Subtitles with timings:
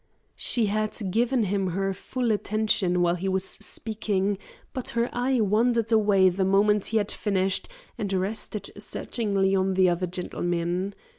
[0.35, 4.39] She had given him her full attention while he was speaking,
[4.73, 9.89] but her eye wandered away the moment he had finished and rested searchingly on the
[9.89, 10.95] other gentlemen.